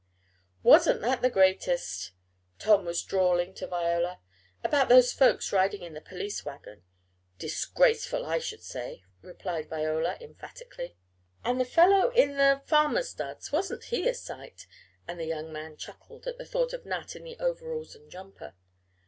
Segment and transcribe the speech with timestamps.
[0.63, 2.13] "Wasn't that the greatest,"
[2.57, 4.19] Tom was drawling to Viola,
[4.63, 6.81] "about those folks riding in the police wagon."
[7.37, 10.95] "Disgraceful, I should say," replied Viola, emphatically.
[11.43, 13.51] "And the fellow in the farmer's duds.
[13.51, 14.65] Wasn't he a sight?"
[15.07, 18.55] and the young man chuckled at the thought of Nat in the overalls and jumper.